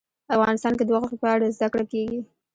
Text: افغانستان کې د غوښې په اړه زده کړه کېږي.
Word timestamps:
افغانستان 0.35 0.73
کې 0.77 0.83
د 0.85 0.89
غوښې 0.97 1.17
په 1.21 1.27
اړه 1.35 1.53
زده 1.57 1.67
کړه 1.73 1.85
کېږي. 1.91 2.19